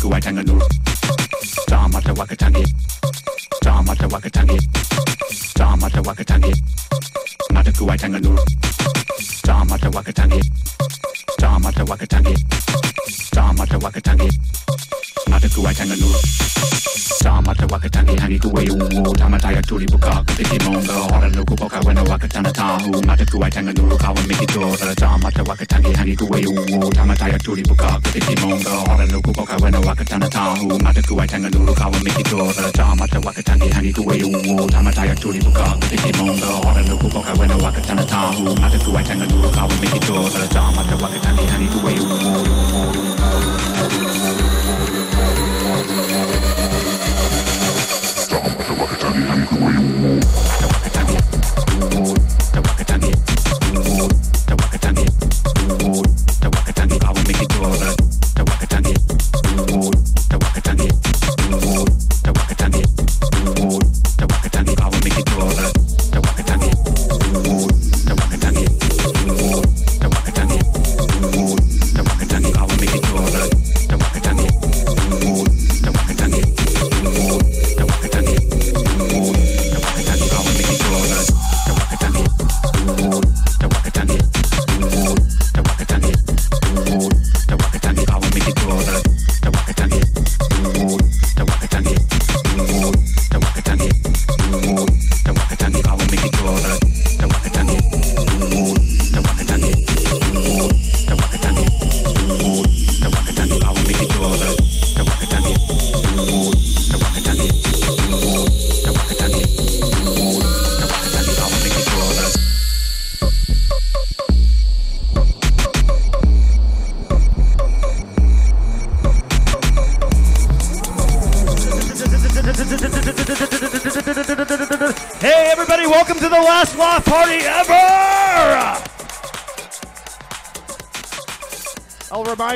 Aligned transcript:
ku 0.00 0.08
watanga 0.10 0.42
nuru 0.42 0.62
tamata 1.66 2.12
wakatange 2.12 2.64
tamata 3.60 4.06
mata 7.54 7.72
ku 7.78 7.86
watanga 7.86 8.18
nuru 8.20 8.42
tamata 9.42 9.88
wakatange 9.96 10.40
tamata 11.40 11.82
wakatange 11.90 12.34
tamata 13.30 13.76
kuwaitanganua 15.56 16.16
tamata 17.22 17.66
wakatani 17.66 18.16
hani 18.16 18.38
kuweiungu 18.38 19.14
tamataya 19.16 19.62
tulipuka 19.62 20.10
kutikimonga 20.14 20.92
horanukupoka 20.92 21.80
wena 21.80 22.02
wakatana 22.02 22.52
tahu 22.52 23.02
mata 23.06 23.24
kuwaitanganuru 23.26 23.96
kawa 23.98 24.20
mikitora 24.28 24.94
tamata 24.94 25.42
wakatani 25.42 25.92
hani 25.94 26.16
kuweiungu 26.16 26.92
tamataya 26.92 27.38
tulipuka 27.38 28.00
kutikimonga 28.00 28.70
horanukupoka 28.70 29.56
wena 29.56 29.80
wakatana 29.80 30.28
tahu 30.28 30.78
mata 30.82 31.02
kuwaitanganuru 31.02 31.74
kawa 31.74 32.00
mikitora 32.00 32.70
tamata 32.72 33.18
wakatani 33.18 33.68
hani 33.68 33.92
kuweiungu 33.92 34.70
tamataya 34.70 35.14
tulipuka 35.14 35.62
kutikimonga 35.64 36.46
horanukupoka 36.46 37.32
wena 37.32 37.56
wakatana 37.56 38.04
tahu 38.04 38.42
mata 38.60 38.78
kuwaitanganuru 38.78 39.50
kawa 39.50 39.70
mikitora 39.80 40.46
tamata 40.48 40.96
wakatani 40.96 41.46
hani 41.46 41.66
kuweiungu 41.66 42.75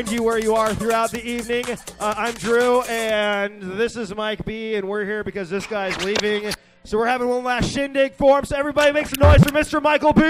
remind 0.00 0.16
you 0.16 0.22
where 0.22 0.38
you 0.38 0.54
are 0.54 0.74
throughout 0.74 1.10
the 1.10 1.22
evening. 1.22 1.62
Uh, 2.00 2.14
I'm 2.16 2.32
Drew, 2.32 2.80
and 2.82 3.60
this 3.60 3.96
is 3.96 4.14
Mike 4.14 4.46
B, 4.46 4.76
and 4.76 4.88
we're 4.88 5.04
here 5.04 5.22
because 5.22 5.50
this 5.50 5.66
guy's 5.66 5.94
leaving. 6.02 6.54
So 6.84 6.96
we're 6.96 7.06
having 7.06 7.28
one 7.28 7.44
last 7.44 7.70
shindig 7.70 8.14
for 8.14 8.38
him. 8.38 8.46
So 8.46 8.56
everybody 8.56 8.92
make 8.92 9.08
some 9.08 9.20
noise 9.20 9.42
for 9.42 9.50
Mr. 9.50 9.82
Michael 9.82 10.14
B. 10.14 10.22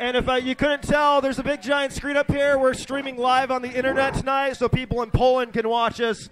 And 0.00 0.16
if 0.16 0.28
uh, 0.28 0.34
you 0.34 0.56
couldn't 0.56 0.82
tell, 0.82 1.20
there's 1.20 1.38
a 1.38 1.44
big 1.44 1.62
giant 1.62 1.92
screen 1.92 2.16
up 2.16 2.28
here. 2.28 2.58
We're 2.58 2.74
streaming 2.74 3.16
live 3.16 3.52
on 3.52 3.62
the 3.62 3.70
internet 3.70 4.14
tonight, 4.14 4.54
so 4.54 4.68
people 4.68 5.02
in 5.02 5.12
Poland 5.12 5.52
can 5.52 5.68
watch 5.68 6.00
us 6.00 6.28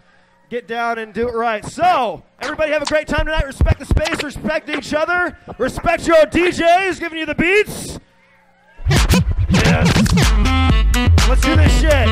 get 0.50 0.66
down 0.66 0.98
and 0.98 1.14
do 1.14 1.28
it 1.28 1.34
right. 1.34 1.64
So, 1.64 2.24
everybody 2.40 2.72
have 2.72 2.82
a 2.82 2.86
great 2.86 3.06
time 3.06 3.26
tonight. 3.26 3.46
Respect 3.46 3.78
the 3.78 3.86
space, 3.86 4.24
respect 4.24 4.68
each 4.68 4.92
other, 4.92 5.38
respect 5.58 6.08
your 6.08 6.26
DJs 6.26 6.98
giving 6.98 7.20
you 7.20 7.26
the 7.26 7.36
beats. 7.36 8.00
Let's 11.28 11.40
do 11.40 11.56
this 11.56 11.80
shit. 11.80 12.08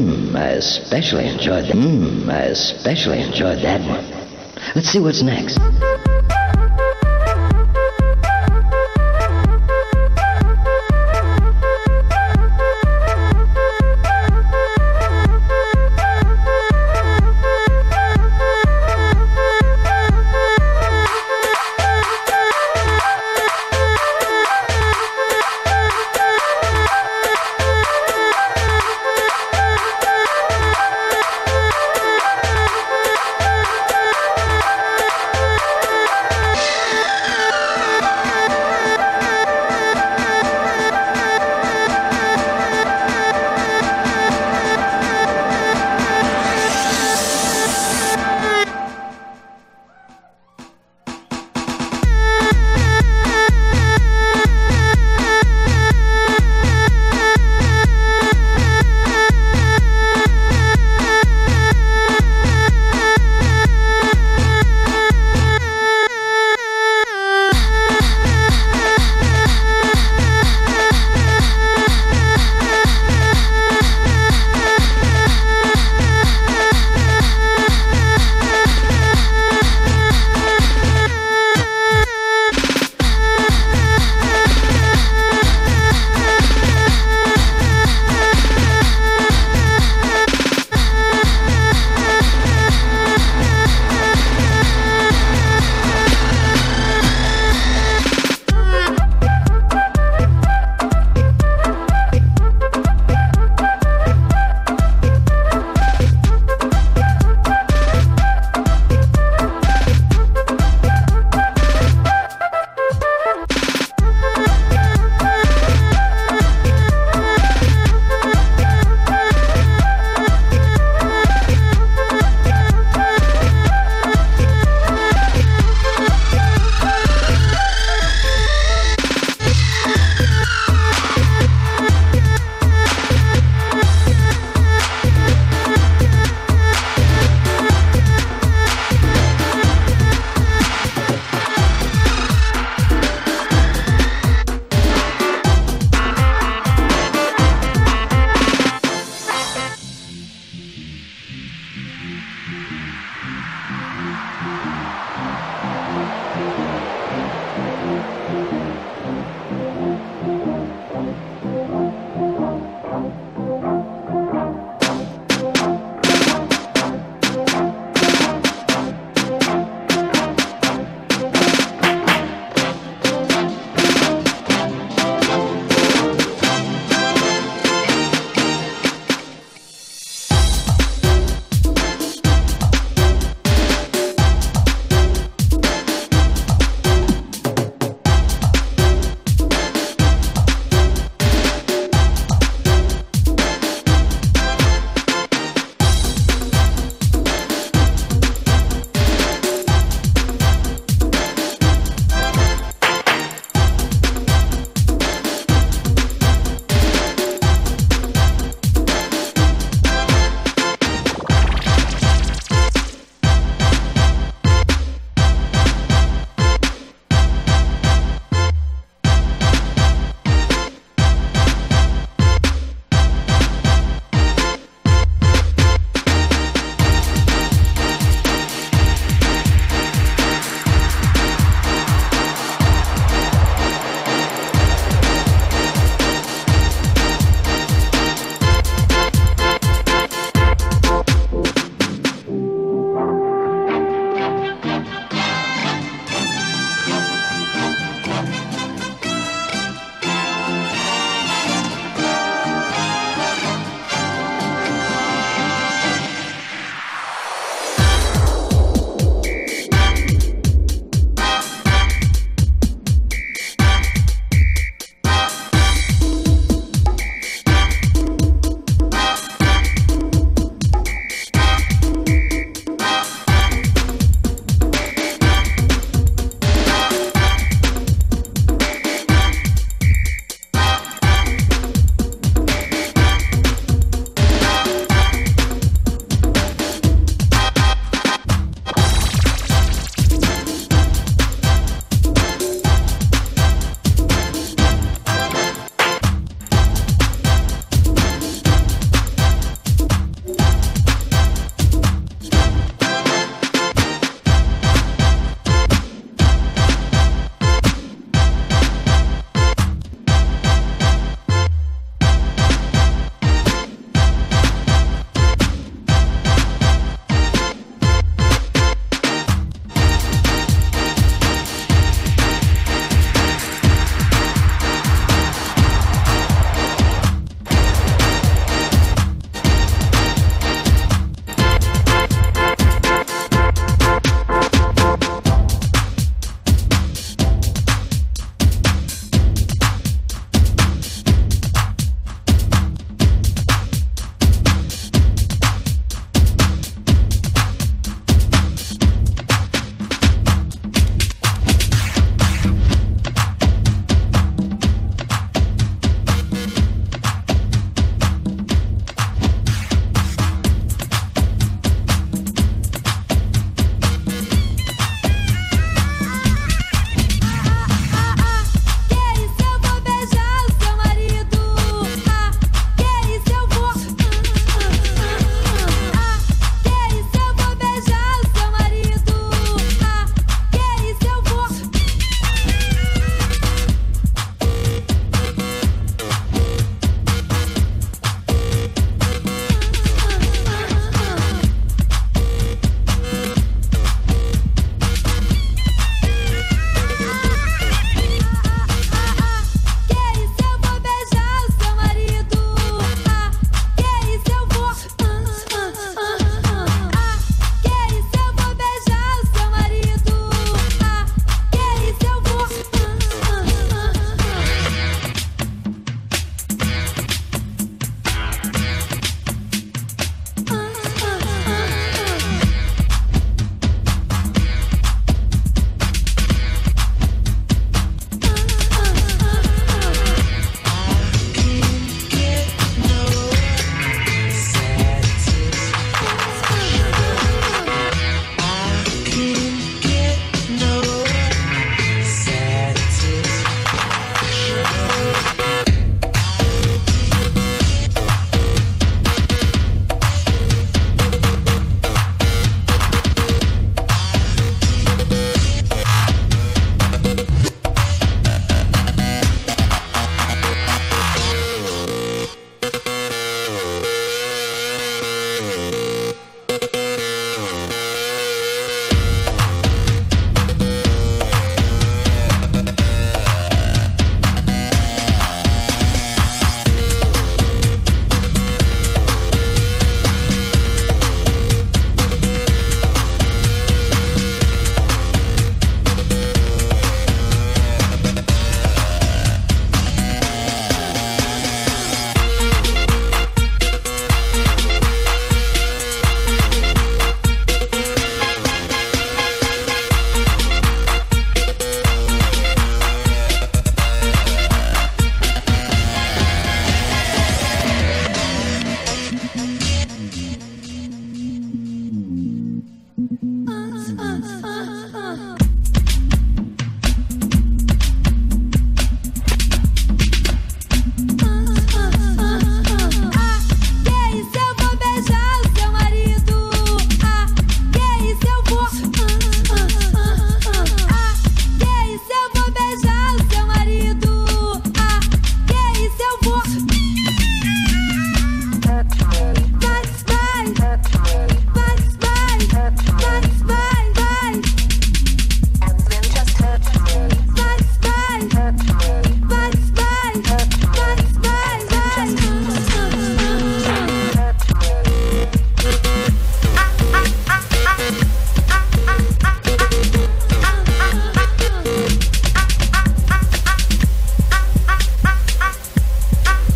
Hmm, 0.00 0.34
I 0.34 0.52
especially 0.52 1.28
enjoyed 1.28 1.66
that. 1.66 1.74
Mmm, 1.76 2.26
I 2.30 2.44
especially 2.44 3.20
enjoyed 3.20 3.58
that 3.58 3.82
one. 3.82 4.02
Let's 4.74 4.88
see 4.88 4.98
what's 4.98 5.20
next. 5.20 5.58